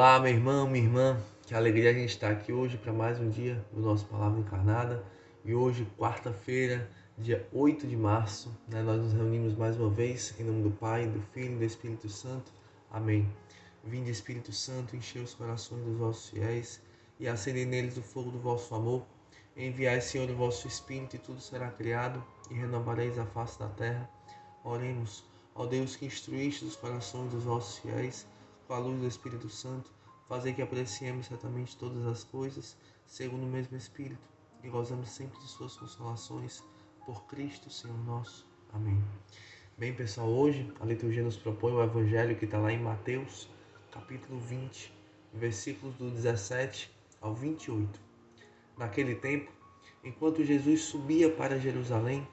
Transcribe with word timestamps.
Olá, 0.00 0.18
meu 0.18 0.32
irmão, 0.32 0.66
minha 0.66 0.82
irmã. 0.82 1.22
Que 1.46 1.54
alegria 1.54 1.90
a 1.90 1.92
gente 1.92 2.08
estar 2.08 2.30
aqui 2.30 2.50
hoje 2.54 2.78
para 2.78 2.90
mais 2.90 3.20
um 3.20 3.28
dia 3.28 3.62
do 3.70 3.82
nosso 3.82 4.06
Palavra 4.06 4.40
Encarnada. 4.40 5.04
E 5.44 5.54
hoje, 5.54 5.86
quarta-feira, 5.98 6.90
dia 7.18 7.46
8 7.52 7.86
de 7.86 7.98
março, 7.98 8.50
né, 8.66 8.82
nós 8.82 8.98
nos 8.98 9.12
reunimos 9.12 9.54
mais 9.54 9.76
uma 9.78 9.90
vez 9.90 10.34
em 10.40 10.44
nome 10.44 10.62
do 10.62 10.70
Pai, 10.70 11.06
do 11.06 11.20
Filho 11.34 11.52
e 11.52 11.58
do 11.58 11.64
Espírito 11.64 12.08
Santo. 12.08 12.50
Amém. 12.90 13.30
Vinde, 13.84 14.10
Espírito 14.10 14.54
Santo, 14.54 14.96
encher 14.96 15.20
os 15.20 15.34
corações 15.34 15.84
dos 15.84 15.98
vossos 15.98 16.30
fiéis 16.30 16.80
e 17.18 17.28
acender 17.28 17.66
neles 17.66 17.98
o 17.98 18.02
fogo 18.02 18.30
do 18.30 18.38
vosso 18.38 18.74
amor. 18.74 19.04
Enviai, 19.54 20.00
Senhor, 20.00 20.30
o 20.30 20.34
vosso 20.34 20.66
Espírito 20.66 21.16
e 21.16 21.18
tudo 21.18 21.42
será 21.42 21.68
criado 21.68 22.24
e 22.50 22.54
renovareis 22.54 23.18
a 23.18 23.26
face 23.26 23.58
da 23.58 23.68
terra. 23.68 24.08
Oremos, 24.64 25.22
ó 25.54 25.66
Deus 25.66 25.94
que 25.94 26.06
instruíste 26.06 26.64
os 26.64 26.74
corações 26.74 27.30
dos 27.30 27.44
vossos 27.44 27.80
fiéis 27.80 28.26
com 28.70 28.74
a 28.74 28.78
luz 28.78 29.00
do 29.00 29.06
Espírito 29.08 29.48
Santo, 29.48 29.90
fazer 30.28 30.52
que 30.52 30.62
apreciemos 30.62 31.26
certamente 31.26 31.76
todas 31.76 32.06
as 32.06 32.22
coisas, 32.22 32.76
segundo 33.04 33.42
o 33.42 33.50
mesmo 33.50 33.76
Espírito, 33.76 34.22
e 34.62 34.68
gozamos 34.68 35.10
sempre 35.10 35.40
de 35.40 35.48
suas 35.48 35.74
consolações, 35.74 36.62
por 37.04 37.26
Cristo, 37.26 37.68
Senhor 37.68 37.98
nosso. 38.04 38.46
Amém. 38.72 39.02
Bem, 39.76 39.92
pessoal, 39.92 40.28
hoje 40.28 40.72
a 40.78 40.84
liturgia 40.84 41.24
nos 41.24 41.36
propõe 41.36 41.72
o 41.72 41.82
evangelho 41.82 42.36
que 42.36 42.44
está 42.44 42.60
lá 42.60 42.70
em 42.70 42.78
Mateus, 42.78 43.48
capítulo 43.90 44.38
20, 44.38 44.94
versículos 45.34 45.96
do 45.96 46.08
17 46.08 46.92
ao 47.20 47.34
28. 47.34 48.00
Naquele 48.78 49.16
tempo, 49.16 49.50
enquanto 50.04 50.44
Jesus 50.44 50.82
subia 50.82 51.28
para 51.28 51.58
Jerusalém, 51.58 52.24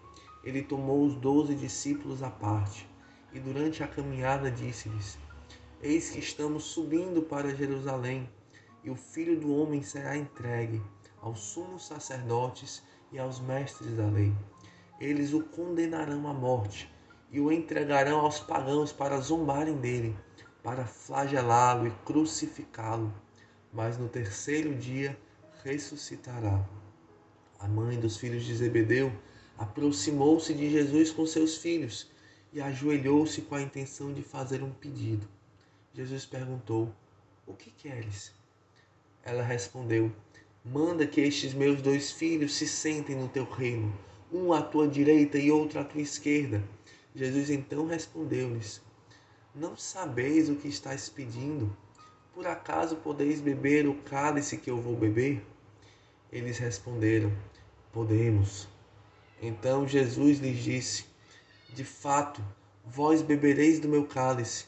ele 0.44 0.62
tomou 0.62 1.04
os 1.04 1.16
doze 1.16 1.56
discípulos 1.56 2.22
à 2.22 2.30
parte 2.30 2.88
e 3.34 3.40
durante 3.40 3.82
a 3.82 3.88
caminhada 3.88 4.52
disse-lhes: 4.52 5.18
Eis 5.80 6.10
que 6.10 6.18
estamos 6.18 6.64
subindo 6.64 7.22
para 7.22 7.56
Jerusalém, 7.56 8.28
e 8.84 8.90
o 8.90 8.96
filho 8.96 9.40
do 9.40 9.54
homem 9.56 9.84
será 9.84 10.18
entregue 10.18 10.82
aos 11.22 11.40
sumos 11.40 11.86
sacerdotes 11.86 12.82
e 13.12 13.20
aos 13.20 13.40
mestres 13.40 13.96
da 13.96 14.08
lei. 14.08 14.34
Eles 15.00 15.34
o 15.34 15.44
condenarão 15.44 16.28
à 16.28 16.34
morte 16.34 16.92
e 17.32 17.40
o 17.40 17.52
entregarão 17.52 18.22
aos 18.22 18.40
pagãos 18.40 18.92
para 18.92 19.20
zombarem 19.20 19.78
dele, 19.78 20.18
para 20.64 20.84
flagelá-lo 20.84 21.86
e 21.86 21.92
crucificá-lo. 22.04 23.14
Mas 23.72 24.00
no 24.00 24.10
terceiro 24.10 24.74
dia 24.74 25.16
ressuscitará. 25.64 26.68
A 27.60 27.68
mãe 27.68 28.00
dos 28.00 28.18
filhos 28.18 28.44
de 28.44 28.56
Zebedeu 28.56 29.12
aproximou-se 29.56 30.56
de 30.56 30.72
Jesus 30.72 31.12
com 31.12 31.28
seus 31.28 31.58
filhos 31.58 32.10
e 32.52 32.60
ajoelhou-se 32.60 33.44
com 33.44 33.54
a 33.54 33.62
intenção 33.62 34.12
de 34.12 34.24
fazer 34.24 34.64
um 34.64 34.72
pedido. 34.72 35.37
Jesus 35.98 36.28
perguntou: 36.28 36.94
O 37.48 37.56
que 37.56 37.72
queres? 37.72 38.32
Ela 39.24 39.42
respondeu: 39.42 40.12
Manda 40.64 41.08
que 41.08 41.20
estes 41.20 41.56
meus 41.56 41.82
dois 41.82 42.12
filhos 42.12 42.54
se 42.54 42.68
sentem 42.68 43.16
no 43.16 43.28
teu 43.28 43.46
reino, 43.46 43.92
um 44.32 44.54
à 44.54 44.62
tua 44.62 44.88
direita 44.88 45.40
e 45.40 45.50
outro 45.50 45.80
à 45.80 45.84
tua 45.84 46.00
esquerda. 46.00 46.64
Jesus 47.16 47.50
então 47.50 47.88
respondeu-lhes: 47.88 48.80
Não 49.56 49.76
sabeis 49.76 50.50
o 50.50 50.56
que 50.56 50.68
estáis 50.68 51.10
pedindo? 51.10 51.76
Por 52.32 52.46
acaso 52.46 52.98
podeis 52.98 53.42
beber 53.42 53.88
o 53.88 53.96
cálice 53.96 54.56
que 54.56 54.70
eu 54.70 54.80
vou 54.80 54.96
beber? 54.96 55.44
Eles 56.32 56.60
responderam: 56.60 57.36
Podemos. 57.92 58.68
Então 59.42 59.88
Jesus 59.88 60.38
lhes 60.38 60.64
disse: 60.64 61.06
De 61.74 61.84
fato, 61.84 62.40
vós 62.86 63.24
bebereis 63.24 63.80
do 63.80 63.90
meu 63.90 64.06
cálice 64.06 64.68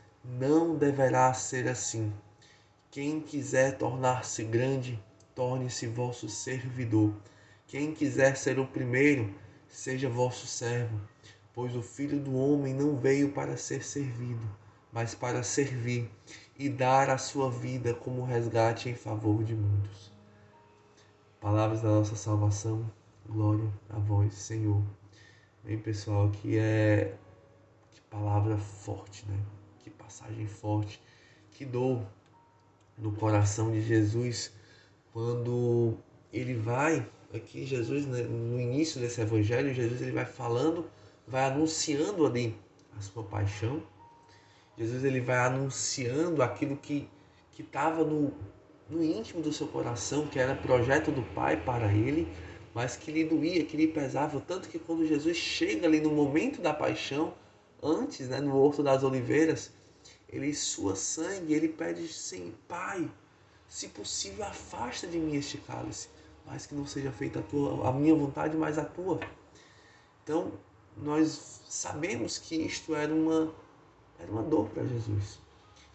não 0.23 0.75
deverá 0.75 1.33
ser 1.33 1.67
assim. 1.67 2.13
Quem 2.89 3.21
quiser 3.21 3.77
tornar-se 3.77 4.43
grande, 4.43 5.01
torne-se 5.33 5.87
vosso 5.87 6.27
servidor. 6.29 7.13
Quem 7.67 7.93
quiser 7.93 8.35
ser 8.35 8.59
o 8.59 8.67
primeiro, 8.67 9.33
seja 9.67 10.09
vosso 10.09 10.45
servo. 10.45 10.99
Pois 11.53 11.75
o 11.75 11.81
filho 11.81 12.19
do 12.19 12.35
homem 12.35 12.73
não 12.73 12.97
veio 12.97 13.31
para 13.31 13.57
ser 13.57 13.83
servido, 13.83 14.45
mas 14.91 15.15
para 15.15 15.43
servir 15.43 16.09
e 16.57 16.69
dar 16.69 17.09
a 17.09 17.17
sua 17.17 17.49
vida 17.49 17.93
como 17.93 18.23
resgate 18.23 18.89
em 18.89 18.95
favor 18.95 19.43
de 19.43 19.55
muitos. 19.55 20.11
Palavras 21.39 21.81
da 21.81 21.89
nossa 21.89 22.15
salvação, 22.15 22.89
glória 23.27 23.71
a 23.89 23.97
vós, 23.97 24.33
Senhor. 24.33 24.83
Bem, 25.63 25.77
pessoal, 25.77 26.27
aqui 26.27 26.57
é 26.57 27.17
que 27.89 28.01
palavra 28.01 28.57
forte, 28.57 29.25
né? 29.27 29.60
Que 29.83 29.89
passagem 29.89 30.47
forte, 30.47 31.01
que 31.51 31.65
dor 31.65 32.01
no 32.97 33.11
coração 33.13 33.71
de 33.71 33.81
Jesus 33.81 34.51
quando 35.11 35.97
ele 36.31 36.53
vai 36.53 37.05
aqui 37.33 37.65
Jesus 37.65 38.05
né, 38.05 38.21
no 38.21 38.59
início 38.59 38.99
desse 38.99 39.21
evangelho 39.21 39.73
Jesus 39.73 40.01
ele 40.01 40.11
vai 40.11 40.25
falando 40.25 40.85
vai 41.27 41.45
anunciando 41.45 42.25
ali 42.25 42.55
a 42.97 43.01
sua 43.01 43.23
paixão. 43.23 43.81
Jesus 44.77 45.03
ele 45.03 45.21
vai 45.21 45.37
anunciando 45.37 46.41
aquilo 46.41 46.77
que 46.77 47.09
que 47.51 47.61
estava 47.61 48.05
no, 48.05 48.33
no 48.89 49.03
íntimo 49.03 49.41
do 49.41 49.51
seu 49.51 49.67
coração 49.67 50.27
que 50.27 50.39
era 50.39 50.55
projeto 50.55 51.11
do 51.11 51.21
Pai 51.33 51.57
para 51.57 51.91
ele 51.91 52.27
mas 52.73 52.95
que 52.95 53.11
lhe 53.11 53.23
doía 53.25 53.65
que 53.65 53.75
lhe 53.75 53.87
pesava 53.87 54.39
tanto 54.39 54.69
que 54.69 54.79
quando 54.79 55.05
Jesus 55.05 55.35
chega 55.35 55.85
ali 55.87 55.99
no 55.99 56.11
momento 56.11 56.61
da 56.61 56.73
paixão 56.73 57.33
antes, 57.81 58.29
né, 58.29 58.39
no 58.39 58.57
Horto 58.57 58.83
das 58.83 59.03
Oliveiras, 59.03 59.71
ele 60.29 60.53
sua 60.53 60.95
sangue, 60.95 61.53
ele 61.53 61.67
pede 61.67 62.07
sim, 62.07 62.53
Pai, 62.67 63.09
se 63.67 63.87
possível 63.89 64.45
afasta 64.45 65.07
de 65.07 65.17
mim 65.17 65.35
este 65.35 65.57
cálice, 65.57 66.09
mas 66.45 66.65
que 66.65 66.75
não 66.75 66.85
seja 66.85 67.11
feita 67.11 67.39
a 67.39 67.43
tua, 67.43 67.89
a 67.89 67.91
minha 67.91 68.15
vontade, 68.15 68.55
mas 68.57 68.77
a 68.77 68.85
tua. 68.85 69.19
Então, 70.23 70.51
nós 70.97 71.61
sabemos 71.67 72.37
que 72.37 72.55
isto 72.55 72.95
era 72.95 73.13
uma 73.13 73.53
era 74.19 74.31
uma 74.31 74.43
dor 74.43 74.69
para 74.69 74.85
Jesus. 74.85 75.39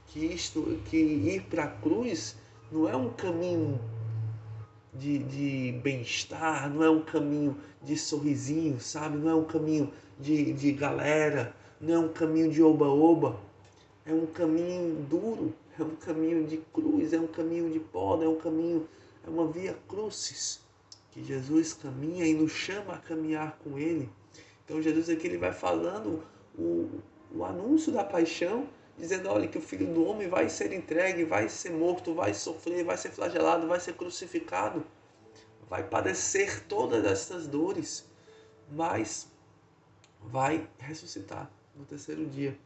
Que 0.08 0.24
isto 0.24 0.80
que 0.86 0.96
ir 0.96 1.42
para 1.44 1.64
a 1.64 1.68
cruz 1.68 2.36
não 2.72 2.88
é 2.88 2.96
um 2.96 3.10
caminho 3.10 3.80
de, 4.92 5.18
de 5.18 5.80
bem-estar, 5.82 6.68
não 6.68 6.82
é 6.82 6.90
um 6.90 7.02
caminho 7.02 7.56
de 7.82 7.96
sorrisinho, 7.96 8.80
sabe? 8.80 9.16
Não 9.16 9.30
é 9.30 9.34
um 9.34 9.44
caminho 9.44 9.92
de, 10.18 10.52
de 10.52 10.72
galera, 10.72 11.54
não 11.80 11.94
é 11.94 11.98
um 11.98 12.08
caminho 12.08 12.50
de 12.50 12.62
oba-oba, 12.62 13.38
é 14.06 14.12
um 14.12 14.26
caminho 14.26 14.94
duro, 15.04 15.54
é 15.78 15.82
um 15.82 15.94
caminho 15.96 16.46
de 16.46 16.56
cruz, 16.72 17.12
é 17.12 17.20
um 17.20 17.26
caminho 17.26 17.70
de 17.70 17.78
poda, 17.78 18.24
é 18.24 18.28
um 18.28 18.36
caminho, 18.36 18.88
é 19.26 19.28
uma 19.28 19.46
via 19.46 19.76
crucis 19.86 20.60
que 21.10 21.22
Jesus 21.22 21.74
caminha 21.74 22.26
e 22.26 22.34
nos 22.34 22.52
chama 22.52 22.94
a 22.94 22.98
caminhar 22.98 23.58
com 23.62 23.78
Ele. 23.78 24.08
Então 24.64 24.80
Jesus 24.80 25.10
aqui 25.10 25.26
ele 25.26 25.38
vai 25.38 25.52
falando 25.52 26.22
o, 26.58 26.88
o 27.34 27.44
anúncio 27.44 27.92
da 27.92 28.04
paixão, 28.04 28.66
dizendo, 28.98 29.28
olha, 29.28 29.46
que 29.46 29.58
o 29.58 29.60
Filho 29.60 29.92
do 29.92 30.04
Homem 30.04 30.28
vai 30.28 30.48
ser 30.48 30.72
entregue, 30.72 31.24
vai 31.24 31.48
ser 31.48 31.70
morto, 31.70 32.14
vai 32.14 32.32
sofrer, 32.32 32.84
vai 32.84 32.96
ser 32.96 33.10
flagelado, 33.10 33.68
vai 33.68 33.78
ser 33.78 33.94
crucificado, 33.94 34.84
vai 35.68 35.82
padecer 35.82 36.64
todas 36.66 37.04
essas 37.04 37.46
dores, 37.46 38.08
mas 38.70 39.28
vai 40.22 40.66
ressuscitar 40.78 41.50
no 41.76 41.84
terceiro 41.84 42.26
dia. 42.26 42.56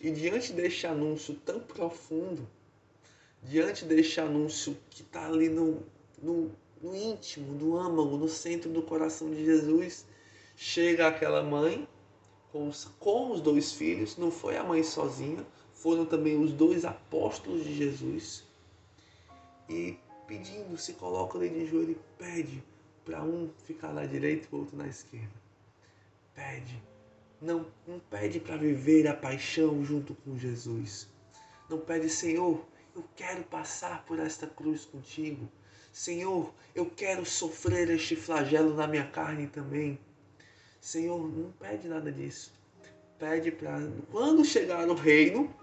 E 0.00 0.10
diante 0.10 0.52
deste 0.52 0.86
anúncio 0.86 1.34
tão 1.44 1.60
profundo, 1.60 2.48
diante 3.42 3.84
deste 3.84 4.20
anúncio 4.20 4.76
que 4.90 5.02
está 5.02 5.26
ali 5.26 5.48
no, 5.48 5.82
no, 6.22 6.50
no 6.80 6.94
íntimo, 6.94 7.52
no 7.52 7.76
âmago, 7.76 8.16
no 8.16 8.28
centro 8.28 8.70
do 8.70 8.82
coração 8.82 9.30
de 9.30 9.44
Jesus, 9.44 10.06
chega 10.56 11.08
aquela 11.08 11.42
mãe 11.42 11.86
com 12.50 12.68
os, 12.68 12.84
com 12.98 13.30
os 13.30 13.40
dois 13.40 13.72
filhos, 13.72 14.16
não 14.16 14.30
foi 14.30 14.56
a 14.56 14.64
mãe 14.64 14.82
sozinha, 14.82 15.46
foram 15.74 16.04
também 16.04 16.38
os 16.38 16.52
dois 16.52 16.84
apóstolos 16.84 17.64
de 17.64 17.74
Jesus, 17.74 18.44
e 19.68 19.96
pedindo, 20.26 20.76
se 20.76 20.92
coloca 20.94 21.38
ali 21.38 21.48
de 21.48 21.66
joelho 21.66 21.92
e 21.92 22.22
pede 22.22 22.62
para 23.04 23.22
um 23.22 23.50
ficar 23.66 23.92
na 23.92 24.04
direita 24.04 24.48
e 24.50 24.54
o 24.54 24.58
outro 24.60 24.76
na 24.76 24.86
esquerda. 24.86 25.32
Pede 26.34 26.80
não, 27.42 27.66
não 27.86 27.98
pede 27.98 28.38
para 28.38 28.56
viver 28.56 29.08
a 29.08 29.14
paixão 29.14 29.84
junto 29.84 30.14
com 30.14 30.38
Jesus. 30.38 31.08
Não 31.68 31.78
pede, 31.78 32.08
Senhor, 32.08 32.64
eu 32.94 33.04
quero 33.16 33.42
passar 33.44 34.04
por 34.04 34.18
esta 34.20 34.46
cruz 34.46 34.84
contigo. 34.84 35.50
Senhor, 35.92 36.54
eu 36.74 36.86
quero 36.86 37.26
sofrer 37.26 37.90
este 37.90 38.14
flagelo 38.14 38.74
na 38.74 38.86
minha 38.86 39.06
carne 39.06 39.48
também. 39.48 39.98
Senhor, 40.80 41.28
não 41.30 41.50
pede 41.52 41.88
nada 41.88 42.10
disso. 42.12 42.52
Pede 43.18 43.50
para 43.50 43.78
quando 44.10 44.44
chegar 44.44 44.86
no 44.86 44.94
reino, 44.94 45.54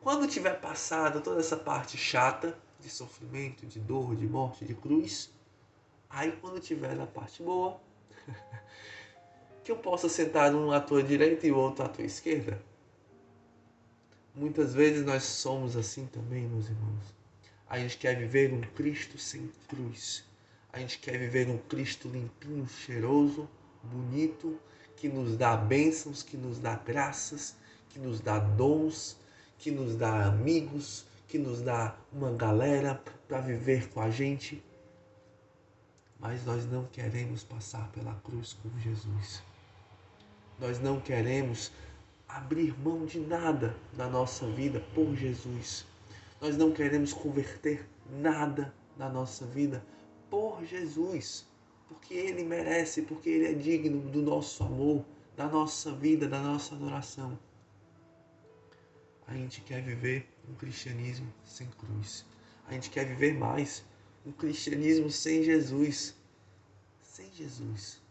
quando 0.00 0.28
tiver 0.28 0.60
passado 0.60 1.20
toda 1.20 1.40
essa 1.40 1.56
parte 1.56 1.96
chata 1.96 2.58
de 2.78 2.88
sofrimento, 2.88 3.66
de 3.66 3.80
dor, 3.80 4.14
de 4.14 4.26
morte, 4.26 4.64
de 4.64 4.74
cruz, 4.74 5.32
aí 6.08 6.32
quando 6.40 6.60
tiver 6.60 6.94
na 6.94 7.06
parte 7.06 7.42
boa, 7.42 7.80
que 9.66 9.72
eu 9.72 9.76
possa 9.76 10.08
sentar 10.08 10.54
um 10.54 10.70
à 10.70 10.80
tua 10.80 11.02
direita 11.02 11.44
e 11.44 11.50
outro 11.50 11.84
à 11.84 11.88
tua 11.88 12.04
esquerda. 12.04 12.62
Muitas 14.32 14.72
vezes 14.72 15.04
nós 15.04 15.24
somos 15.24 15.76
assim 15.76 16.06
também, 16.06 16.44
meus 16.44 16.68
irmãos. 16.68 17.12
A 17.68 17.76
gente 17.76 17.98
quer 17.98 18.16
viver 18.16 18.52
um 18.52 18.60
Cristo 18.60 19.18
sem 19.18 19.50
cruz. 19.66 20.22
A 20.72 20.78
gente 20.78 21.00
quer 21.00 21.18
viver 21.18 21.48
um 21.48 21.58
Cristo 21.58 22.06
limpinho, 22.08 22.64
cheiroso, 22.68 23.48
bonito, 23.82 24.56
que 24.94 25.08
nos 25.08 25.36
dá 25.36 25.56
bênçãos, 25.56 26.22
que 26.22 26.36
nos 26.36 26.60
dá 26.60 26.76
graças, 26.76 27.56
que 27.88 27.98
nos 27.98 28.20
dá 28.20 28.38
dons, 28.38 29.16
que 29.58 29.72
nos 29.72 29.96
dá 29.96 30.26
amigos, 30.26 31.06
que 31.26 31.38
nos 31.38 31.60
dá 31.60 31.98
uma 32.12 32.30
galera 32.30 33.02
para 33.26 33.40
viver 33.40 33.88
com 33.88 34.00
a 34.00 34.10
gente. 34.10 34.62
Mas 36.20 36.44
nós 36.44 36.64
não 36.70 36.84
queremos 36.84 37.42
passar 37.42 37.90
pela 37.90 38.14
cruz 38.22 38.52
com 38.62 38.70
Jesus. 38.78 39.42
Nós 40.58 40.80
não 40.80 41.00
queremos 41.00 41.70
abrir 42.28 42.78
mão 42.80 43.04
de 43.04 43.20
nada 43.20 43.76
na 43.94 44.08
nossa 44.08 44.46
vida 44.46 44.80
por 44.94 45.14
Jesus. 45.14 45.86
Nós 46.40 46.56
não 46.56 46.72
queremos 46.72 47.12
converter 47.12 47.86
nada 48.10 48.74
na 48.96 49.08
nossa 49.08 49.44
vida 49.46 49.84
por 50.30 50.64
Jesus, 50.64 51.46
porque 51.88 52.14
Ele 52.14 52.42
merece, 52.42 53.02
porque 53.02 53.28
Ele 53.28 53.46
é 53.46 53.52
digno 53.52 54.00
do 54.10 54.22
nosso 54.22 54.62
amor, 54.64 55.04
da 55.36 55.46
nossa 55.46 55.92
vida, 55.92 56.26
da 56.26 56.40
nossa 56.40 56.74
adoração. 56.74 57.38
A 59.26 59.34
gente 59.34 59.60
quer 59.60 59.82
viver 59.82 60.28
um 60.48 60.54
cristianismo 60.54 61.32
sem 61.44 61.66
cruz. 61.66 62.24
A 62.66 62.72
gente 62.72 62.90
quer 62.90 63.04
viver 63.04 63.34
mais 63.34 63.84
um 64.24 64.32
cristianismo 64.32 65.10
sem 65.10 65.42
Jesus. 65.42 66.16
Sem 67.02 67.30
Jesus. 67.32 68.05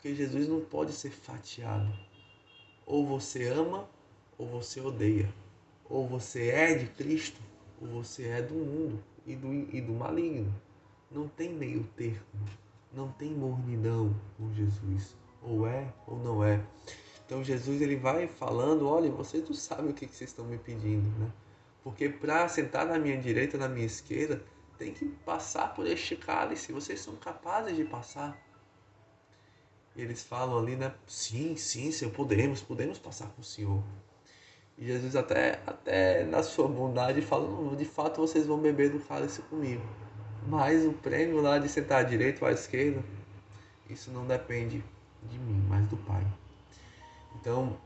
Porque 0.00 0.14
Jesus 0.14 0.48
não 0.48 0.62
pode 0.62 0.94
ser 0.94 1.10
fatiado 1.10 1.92
ou 2.86 3.06
você 3.06 3.48
ama 3.48 3.86
ou 4.38 4.46
você 4.46 4.80
odeia. 4.80 5.28
Ou 5.84 6.08
você 6.08 6.48
é 6.48 6.74
de 6.74 6.86
Cristo 6.86 7.38
ou 7.78 7.86
você 7.86 8.28
é 8.28 8.40
do 8.40 8.54
mundo 8.54 8.98
e 9.26 9.36
do, 9.36 9.52
e 9.52 9.78
do 9.82 9.92
maligno. 9.92 10.54
Não 11.10 11.28
tem 11.28 11.50
meio 11.50 11.84
termo. 11.96 12.24
Não 12.94 13.12
tem 13.12 13.30
mornidão 13.30 14.16
com 14.38 14.50
Jesus. 14.54 15.14
Ou 15.42 15.66
é 15.66 15.92
ou 16.06 16.18
não 16.18 16.42
é. 16.42 16.64
Então 17.26 17.44
Jesus 17.44 17.82
ele 17.82 17.96
vai 17.96 18.26
falando, 18.26 18.88
olha, 18.88 19.10
vocês 19.10 19.46
não 19.46 19.54
sabem 19.54 19.90
o 19.90 19.94
que, 19.94 20.06
vocês 20.06 20.30
estão 20.30 20.46
me 20.46 20.56
pedindo, 20.56 21.06
né? 21.18 21.30
Porque 21.84 22.08
para 22.08 22.48
sentar 22.48 22.86
na 22.86 22.98
minha 22.98 23.18
direita, 23.18 23.58
na 23.58 23.68
minha 23.68 23.86
esquerda, 23.86 24.42
tem 24.78 24.94
que 24.94 25.04
passar 25.26 25.74
por 25.74 25.86
este 25.86 26.16
cálice. 26.16 26.72
Vocês 26.72 27.00
são 27.00 27.14
capazes 27.16 27.76
de 27.76 27.84
passar 27.84 28.34
eles 29.96 30.22
falam 30.22 30.58
ali, 30.58 30.76
né? 30.76 30.92
Sim, 31.06 31.56
sim, 31.56 31.90
Senhor, 31.90 32.12
podemos, 32.12 32.60
podemos 32.60 32.98
passar 32.98 33.28
com 33.28 33.40
o 33.40 33.44
Senhor. 33.44 33.82
E 34.78 34.86
Jesus 34.86 35.14
até, 35.14 35.60
até 35.66 36.24
na 36.24 36.42
sua 36.42 36.66
bondade 36.66 37.20
fala, 37.20 37.76
de 37.76 37.84
fato 37.84 38.20
vocês 38.20 38.46
vão 38.46 38.58
beber 38.58 38.90
do 38.90 39.00
cálice 39.00 39.42
comigo. 39.42 39.82
Mas 40.46 40.86
o 40.86 40.92
prêmio 40.92 41.40
lá 41.42 41.58
de 41.58 41.68
sentar 41.68 42.00
à 42.00 42.02
direita 42.02 42.44
ou 42.44 42.50
à 42.50 42.52
esquerda, 42.52 43.02
isso 43.88 44.10
não 44.10 44.26
depende 44.26 44.82
de 45.24 45.38
mim, 45.38 45.62
mas 45.68 45.86
do 45.88 45.96
Pai. 45.98 46.26
Então, 47.36 47.76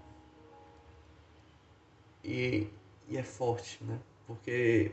e, 2.23 2.69
e 3.09 3.17
é 3.17 3.23
forte, 3.23 3.83
né? 3.83 3.99
Porque 4.27 4.93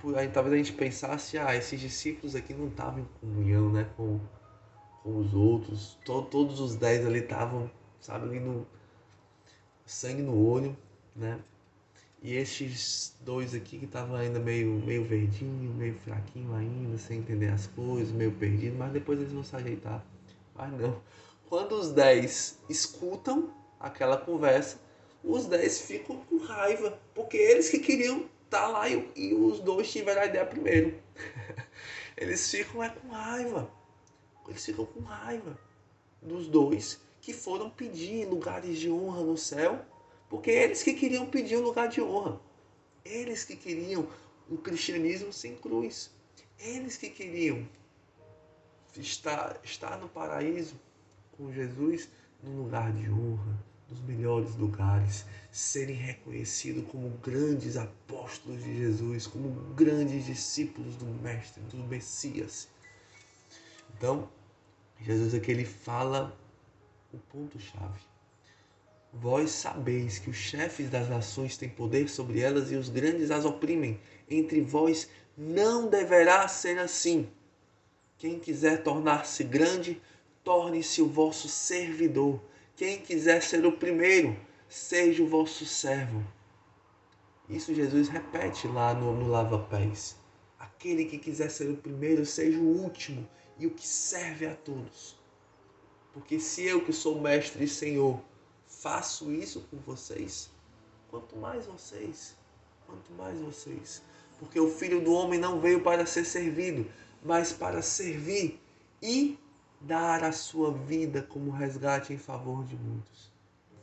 por 0.00 0.16
aí, 0.16 0.28
talvez 0.28 0.54
a 0.54 0.56
gente 0.56 0.72
pensasse, 0.72 1.38
ah, 1.38 1.54
esses 1.54 1.78
discípulos 1.78 2.34
aqui 2.34 2.54
não 2.54 2.68
estavam 2.68 3.00
em 3.00 3.06
comunhão, 3.20 3.70
né? 3.70 3.86
Com, 3.96 4.18
com 5.02 5.18
os 5.18 5.34
outros. 5.34 5.98
To, 6.04 6.22
todos 6.22 6.60
os 6.60 6.76
dez 6.76 7.04
ali 7.06 7.20
estavam, 7.20 7.70
sabe, 8.00 8.26
ali 8.26 8.40
no 8.40 8.66
sangue 9.84 10.22
no 10.22 10.36
olho, 10.36 10.76
né? 11.14 11.40
E 12.22 12.36
estes 12.36 13.16
dois 13.20 13.54
aqui 13.54 13.78
que 13.78 13.86
estavam 13.86 14.14
ainda 14.14 14.38
meio, 14.38 14.72
meio 14.84 15.02
verdinho, 15.04 15.72
meio 15.72 15.94
fraquinho 16.00 16.54
ainda, 16.54 16.98
sem 16.98 17.18
entender 17.18 17.48
as 17.48 17.66
coisas, 17.68 18.12
meio 18.12 18.32
perdido, 18.32 18.76
mas 18.76 18.92
depois 18.92 19.18
eles 19.18 19.32
vão 19.32 19.42
se 19.42 19.56
ajeitar. 19.56 20.04
Mas 20.54 20.70
não. 20.72 21.00
Quando 21.48 21.72
os 21.72 21.92
dez 21.92 22.58
escutam 22.68 23.52
aquela 23.80 24.18
conversa, 24.18 24.78
os 25.24 25.46
dez 25.46 25.80
ficam 25.80 26.18
com 26.26 26.38
raiva, 26.38 26.98
porque 27.14 27.38
eles 27.38 27.70
que 27.70 27.78
queriam 27.78 28.26
estar 28.44 28.66
tá 28.66 28.68
lá 28.68 28.88
e, 28.88 29.10
e 29.16 29.34
os 29.34 29.58
dois 29.60 29.90
tiveram 29.90 30.20
a 30.20 30.26
ideia 30.26 30.44
primeiro. 30.44 30.94
eles 32.18 32.50
ficam 32.50 32.82
é 32.82 32.90
com 32.90 33.08
raiva 33.08 33.79
eles 34.50 34.64
ficam 34.64 34.84
com 34.84 35.00
raiva 35.00 35.56
dos 36.20 36.48
dois 36.48 37.00
que 37.20 37.32
foram 37.32 37.70
pedir 37.70 38.26
lugares 38.26 38.78
de 38.78 38.90
honra 38.90 39.22
no 39.22 39.36
céu, 39.36 39.84
porque 40.28 40.50
eles 40.50 40.82
que 40.82 40.94
queriam 40.94 41.26
pedir 41.26 41.56
um 41.56 41.62
lugar 41.62 41.88
de 41.88 42.00
honra. 42.00 42.40
Eles 43.04 43.44
que 43.44 43.56
queriam 43.56 44.08
um 44.50 44.56
cristianismo 44.56 45.32
sem 45.32 45.56
cruz. 45.56 46.10
Eles 46.58 46.96
que 46.96 47.10
queriam 47.10 47.66
estar, 48.96 49.60
estar 49.62 49.98
no 49.98 50.08
paraíso 50.08 50.74
com 51.32 51.52
Jesus 51.52 52.08
num 52.42 52.62
lugar 52.62 52.92
de 52.92 53.08
honra, 53.10 53.64
nos 53.88 54.00
melhores 54.02 54.54
lugares, 54.56 55.24
serem 55.50 55.96
reconhecidos 55.96 56.90
como 56.90 57.10
grandes 57.18 57.76
apóstolos 57.76 58.62
de 58.62 58.78
Jesus, 58.78 59.26
como 59.26 59.50
grandes 59.74 60.26
discípulos 60.26 60.96
do 60.96 61.06
Mestre, 61.06 61.62
do 61.64 61.76
Messias. 61.84 62.68
Então, 63.96 64.28
Jesus 65.02 65.34
aqui 65.34 65.50
ele 65.50 65.64
fala 65.64 66.36
o 67.12 67.18
ponto-chave. 67.18 68.00
Vós 69.12 69.50
sabeis 69.50 70.18
que 70.18 70.30
os 70.30 70.36
chefes 70.36 70.88
das 70.88 71.08
nações 71.08 71.56
têm 71.56 71.68
poder 71.68 72.08
sobre 72.08 72.40
elas 72.40 72.70
e 72.70 72.76
os 72.76 72.88
grandes 72.88 73.30
as 73.30 73.44
oprimem. 73.44 74.00
Entre 74.28 74.60
vós 74.60 75.08
não 75.36 75.88
deverá 75.88 76.46
ser 76.46 76.78
assim. 76.78 77.28
Quem 78.18 78.38
quiser 78.38 78.82
tornar-se 78.82 79.42
grande, 79.42 80.00
torne-se 80.44 81.00
o 81.00 81.08
vosso 81.08 81.48
servidor. 81.48 82.40
Quem 82.76 83.00
quiser 83.00 83.42
ser 83.42 83.64
o 83.64 83.72
primeiro, 83.72 84.36
seja 84.68 85.22
o 85.22 85.28
vosso 85.28 85.64
servo. 85.64 86.22
Isso 87.48 87.74
Jesus 87.74 88.08
repete 88.08 88.68
lá 88.68 88.94
no, 88.94 89.12
no 89.16 89.28
Lava 89.28 89.58
Pés. 89.58 90.19
Aquele 90.80 91.04
que 91.04 91.18
quiser 91.18 91.50
ser 91.50 91.68
o 91.68 91.76
primeiro, 91.76 92.24
seja 92.24 92.58
o 92.58 92.82
último 92.82 93.28
e 93.58 93.66
o 93.66 93.70
que 93.70 93.86
serve 93.86 94.46
a 94.46 94.56
todos. 94.56 95.14
Porque 96.14 96.40
se 96.40 96.64
eu, 96.64 96.82
que 96.82 96.90
sou 96.90 97.20
mestre 97.20 97.64
e 97.64 97.68
senhor, 97.68 98.18
faço 98.66 99.30
isso 99.30 99.60
com 99.70 99.76
vocês, 99.76 100.50
quanto 101.10 101.36
mais 101.36 101.66
vocês, 101.66 102.34
quanto 102.86 103.12
mais 103.12 103.38
vocês. 103.40 104.02
Porque 104.38 104.58
o 104.58 104.70
filho 104.70 105.04
do 105.04 105.12
homem 105.12 105.38
não 105.38 105.60
veio 105.60 105.82
para 105.82 106.06
ser 106.06 106.24
servido, 106.24 106.90
mas 107.22 107.52
para 107.52 107.82
servir 107.82 108.58
e 109.02 109.38
dar 109.82 110.24
a 110.24 110.32
sua 110.32 110.72
vida 110.72 111.20
como 111.20 111.50
resgate 111.50 112.14
em 112.14 112.18
favor 112.18 112.64
de 112.64 112.76
muitos. 112.76 113.30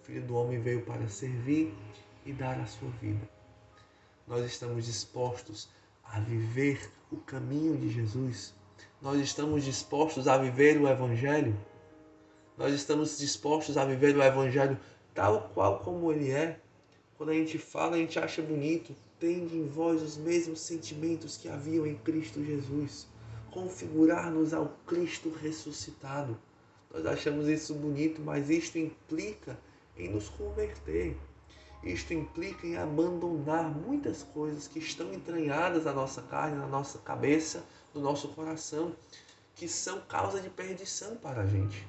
O 0.01 0.03
filho 0.03 0.25
do 0.25 0.33
homem 0.33 0.59
veio 0.59 0.81
para 0.81 1.07
servir 1.07 1.75
e 2.25 2.33
dar 2.33 2.59
a 2.59 2.65
sua 2.65 2.89
vida. 2.99 3.29
Nós 4.25 4.43
estamos 4.43 4.87
dispostos 4.87 5.69
a 6.11 6.19
viver 6.19 6.91
o 7.11 7.17
caminho 7.17 7.77
de 7.77 7.89
Jesus 7.89 8.55
nós 8.99 9.19
estamos 9.21 9.63
dispostos 9.63 10.27
a 10.27 10.39
viver 10.39 10.81
o 10.81 10.87
Evangelho? 10.87 11.55
Nós 12.57 12.73
estamos 12.73 13.19
dispostos 13.19 13.77
a 13.77 13.85
viver 13.85 14.17
o 14.17 14.23
Evangelho 14.23 14.79
tal 15.13 15.51
qual 15.53 15.79
como 15.81 16.11
ele 16.11 16.31
é? 16.31 16.59
Quando 17.15 17.29
a 17.29 17.33
gente 17.33 17.59
fala, 17.59 17.95
a 17.95 17.99
gente 17.99 18.17
acha 18.17 18.41
bonito. 18.41 18.95
Tende 19.19 19.55
em 19.55 19.67
vós 19.67 20.01
os 20.01 20.17
mesmos 20.17 20.61
sentimentos 20.61 21.37
que 21.37 21.47
haviam 21.47 21.85
em 21.85 21.95
Cristo 21.95 22.43
Jesus. 22.43 23.07
Configurar-nos 23.51 24.51
ao 24.51 24.69
Cristo 24.87 25.29
ressuscitado. 25.29 26.35
Nós 26.91 27.05
achamos 27.05 27.47
isso 27.47 27.75
bonito, 27.75 28.19
mas 28.21 28.49
isto 28.49 28.79
implica 28.79 29.59
em 29.95 30.09
nos 30.09 30.27
converter. 30.27 31.15
Isto 31.83 32.13
implica 32.13 32.65
em 32.65 32.75
abandonar 32.75 33.69
muitas 33.69 34.23
coisas 34.23 34.67
que 34.67 34.79
estão 34.79 35.13
entranhadas 35.13 35.85
na 35.85 35.93
nossa 35.93 36.21
carne, 36.23 36.57
na 36.57 36.67
nossa 36.67 36.97
cabeça, 36.99 37.63
no 37.93 38.01
nosso 38.01 38.29
coração, 38.29 38.93
que 39.55 39.67
são 39.67 40.01
causa 40.01 40.41
de 40.41 40.49
perdição 40.49 41.15
para 41.15 41.41
a 41.41 41.45
gente. 41.45 41.87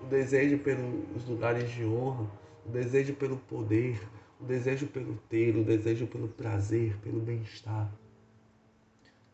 O 0.00 0.06
desejo 0.06 0.58
pelos 0.58 1.26
lugares 1.26 1.70
de 1.70 1.84
honra, 1.84 2.30
o 2.64 2.68
desejo 2.68 3.14
pelo 3.14 3.36
poder, 3.36 4.00
o 4.40 4.44
desejo 4.44 4.86
pelo 4.86 5.16
ter, 5.28 5.56
o 5.56 5.64
desejo 5.64 6.06
pelo 6.06 6.28
prazer, 6.28 6.96
pelo 6.98 7.20
bem-estar. 7.20 7.90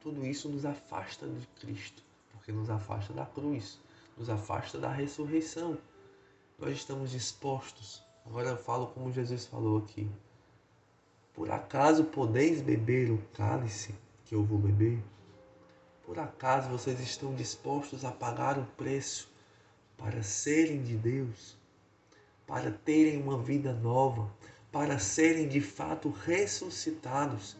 Tudo 0.00 0.24
isso 0.24 0.48
nos 0.48 0.64
afasta 0.64 1.26
de 1.26 1.46
Cristo, 1.60 2.02
porque 2.32 2.52
nos 2.52 2.70
afasta 2.70 3.12
da 3.12 3.26
cruz, 3.26 3.80
nos 4.16 4.28
afasta 4.30 4.78
da 4.78 4.90
ressurreição. 4.90 5.78
Nós 6.58 6.76
estamos 6.76 7.10
dispostos, 7.10 8.02
agora 8.24 8.50
eu 8.50 8.56
falo 8.56 8.88
como 8.88 9.12
Jesus 9.12 9.46
falou 9.46 9.78
aqui. 9.78 10.08
Por 11.34 11.50
acaso 11.50 12.04
podeis 12.04 12.60
beber 12.60 13.10
o 13.10 13.18
cálice 13.34 13.94
que 14.24 14.34
eu 14.34 14.44
vou 14.44 14.58
beber? 14.58 14.98
Por 16.04 16.18
acaso 16.18 16.68
vocês 16.68 17.00
estão 17.00 17.34
dispostos 17.34 18.04
a 18.04 18.10
pagar 18.10 18.58
o 18.58 18.64
preço 18.76 19.30
para 19.96 20.22
serem 20.22 20.82
de 20.82 20.96
Deus? 20.96 21.56
Para 22.46 22.70
terem 22.70 23.22
uma 23.22 23.38
vida 23.38 23.72
nova? 23.72 24.30
Para 24.70 24.98
serem 24.98 25.48
de 25.48 25.60
fato 25.60 26.10
ressuscitados? 26.10 27.56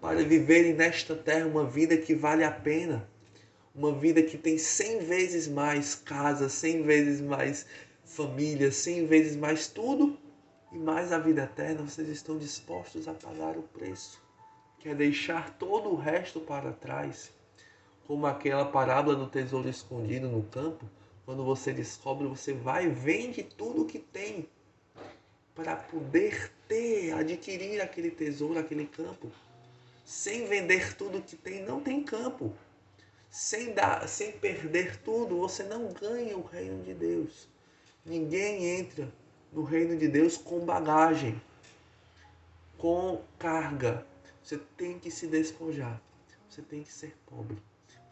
Para 0.00 0.22
viverem 0.22 0.74
nesta 0.74 1.16
terra 1.16 1.46
uma 1.46 1.64
vida 1.64 1.96
que 1.96 2.14
vale 2.14 2.44
a 2.44 2.50
pena? 2.50 3.08
Uma 3.74 3.92
vida 3.92 4.22
que 4.22 4.38
tem 4.38 4.56
cem 4.56 5.00
vezes 5.00 5.48
mais 5.48 5.94
casa, 5.94 6.48
cem 6.48 6.82
vezes 6.82 7.20
mais 7.20 7.66
família, 8.04 8.70
cem 8.70 9.06
vezes 9.06 9.36
mais 9.36 9.68
tudo 9.68 10.18
e 10.72 10.78
mais 10.78 11.12
a 11.12 11.18
vida 11.18 11.44
eterna, 11.44 11.82
vocês 11.82 12.08
estão 12.08 12.38
dispostos 12.38 13.08
a 13.08 13.14
pagar 13.14 13.56
o 13.56 13.62
preço? 13.62 14.22
Quer 14.78 14.94
deixar 14.94 15.56
todo 15.58 15.90
o 15.90 15.96
resto 15.96 16.40
para 16.40 16.72
trás? 16.72 17.32
como 18.06 18.26
aquela 18.26 18.64
parábola 18.64 19.16
do 19.16 19.26
tesouro 19.26 19.68
escondido 19.68 20.28
no 20.28 20.42
campo, 20.42 20.88
quando 21.24 21.42
você 21.44 21.72
descobre, 21.72 22.26
você 22.26 22.52
vai 22.52 22.86
e 22.86 22.90
vende 22.90 23.42
tudo 23.42 23.82
o 23.82 23.86
que 23.86 23.98
tem 23.98 24.48
para 25.54 25.76
poder 25.76 26.52
ter, 26.68 27.12
adquirir 27.12 27.80
aquele 27.80 28.10
tesouro, 28.10 28.58
aquele 28.58 28.86
campo. 28.86 29.30
Sem 30.04 30.46
vender 30.46 30.94
tudo 30.96 31.22
que 31.22 31.36
tem, 31.36 31.62
não 31.62 31.80
tem 31.80 32.02
campo. 32.02 32.52
Sem 33.30 33.72
dar, 33.72 34.06
sem 34.06 34.32
perder 34.32 34.98
tudo, 34.98 35.38
você 35.38 35.62
não 35.62 35.92
ganha 35.92 36.36
o 36.36 36.44
reino 36.44 36.82
de 36.82 36.92
Deus. 36.92 37.48
Ninguém 38.04 38.78
entra 38.78 39.10
no 39.50 39.62
reino 39.62 39.96
de 39.96 40.08
Deus 40.08 40.36
com 40.36 40.64
bagagem, 40.64 41.40
com 42.76 43.22
carga. 43.38 44.06
Você 44.42 44.58
tem 44.76 44.98
que 44.98 45.10
se 45.10 45.26
despojar. 45.26 46.00
Você 46.48 46.60
tem 46.60 46.82
que 46.82 46.92
ser 46.92 47.16
pobre. 47.26 47.56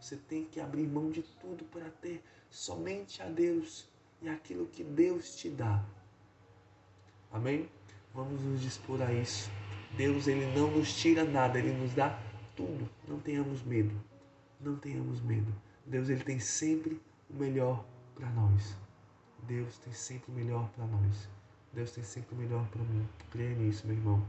Você 0.00 0.16
tem 0.16 0.44
que 0.46 0.60
abrir 0.60 0.86
mão 0.86 1.10
de 1.10 1.22
tudo 1.22 1.64
para 1.66 1.90
ter 2.00 2.22
somente 2.50 3.22
a 3.22 3.26
Deus 3.26 3.86
e 4.22 4.28
aquilo 4.28 4.66
que 4.66 4.82
Deus 4.82 5.36
te 5.36 5.50
dá. 5.50 5.84
Amém? 7.30 7.68
Vamos 8.14 8.40
nos 8.42 8.62
dispor 8.62 9.02
a 9.02 9.12
isso. 9.12 9.50
Deus 9.96 10.26
ele 10.26 10.46
não 10.58 10.70
nos 10.70 10.94
tira 10.94 11.22
nada, 11.22 11.58
ele 11.58 11.72
nos 11.72 11.92
dá 11.94 12.18
tudo. 12.56 12.88
Não 13.06 13.20
tenhamos 13.20 13.62
medo. 13.62 13.94
Não 14.58 14.76
tenhamos 14.76 15.20
medo. 15.20 15.54
Deus 15.84 16.08
ele 16.08 16.24
tem 16.24 16.38
sempre 16.38 17.00
o 17.28 17.34
melhor 17.34 17.84
para 18.14 18.30
nós. 18.30 18.81
Deus 19.42 19.78
tem 19.78 19.92
sempre 19.92 20.30
o 20.30 20.34
melhor 20.34 20.68
para 20.70 20.86
nós. 20.86 21.28
Deus 21.72 21.90
tem 21.90 22.04
sempre 22.04 22.34
o 22.34 22.38
melhor 22.38 22.66
para 22.68 22.82
mim. 22.82 23.08
Creia 23.30 23.54
nisso, 23.54 23.86
meu 23.86 23.96
irmão. 23.96 24.26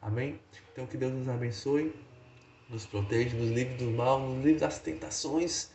Amém? 0.00 0.40
Então 0.72 0.86
que 0.86 0.96
Deus 0.96 1.12
nos 1.12 1.28
abençoe 1.28 1.94
nos 2.68 2.84
protege, 2.84 3.36
nos 3.36 3.50
livre 3.50 3.76
do 3.76 3.90
mal, 3.90 4.20
nos 4.20 4.44
livre 4.44 4.60
das 4.60 4.78
tentações 4.78 5.70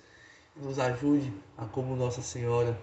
e 0.55 0.59
nos 0.59 0.77
ajude 0.77 1.33
a 1.57 1.65
como 1.65 1.95
Nossa 1.95 2.21
Senhora 2.21 2.79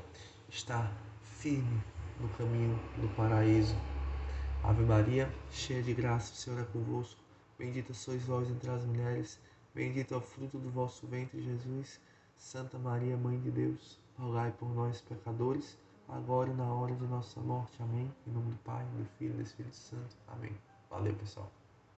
está 0.49 0.91
firme 1.23 1.81
no 2.19 2.29
caminho 2.31 2.79
do 2.97 3.09
paraíso. 3.15 3.77
Ave 4.65 4.83
Maria, 4.83 5.33
cheia 5.51 5.83
de 5.83 5.95
graça, 5.95 6.33
o 6.33 6.37
Senhor 6.37 6.61
é 6.61 6.65
convosco. 6.65 7.21
Bendita 7.57 7.95
sois 7.95 8.23
vós 8.25 8.51
entre 8.51 8.69
as 8.71 8.85
mulheres, 8.85 9.39
bendito 9.75 10.13
é 10.13 10.17
o 10.17 10.21
fruto 10.21 10.59
do 10.59 10.71
vosso 10.71 11.07
ventre, 11.07 11.41
Jesus. 11.41 12.01
Santa 12.37 12.79
Maria, 12.79 13.17
Mãe 13.17 13.39
de 13.39 13.51
Deus, 13.51 13.99
rogai 14.19 14.51
por 14.51 14.75
nós, 14.75 15.01
pecadores, 15.03 15.77
agora 16.13 16.51
e 16.51 16.55
na 16.55 16.73
hora 16.73 16.95
de 16.95 17.07
nossa 17.07 17.41
morte. 17.41 17.83
Amém. 17.83 18.11
Em 18.27 18.31
nome 18.31 18.51
do 18.51 18.59
Pai, 18.59 18.85
do 18.97 19.05
Filho 19.19 19.35
e 19.35 19.37
do 19.37 19.43
Espírito 19.43 19.77
Santo. 19.77 20.17
Amém. 20.29 20.57
Valeu, 20.89 21.15
pessoal. 21.15 21.51